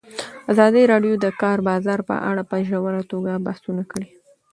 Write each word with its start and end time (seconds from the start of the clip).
ازادي 0.51 0.83
راډیو 0.91 1.13
د 1.19 1.19
د 1.23 1.27
کار 1.41 1.57
بازار 1.69 1.99
په 2.09 2.15
اړه 2.29 2.43
په 2.51 2.57
ژوره 2.67 3.01
توګه 3.11 3.41
بحثونه 3.45 3.83
کړي. 3.91 4.09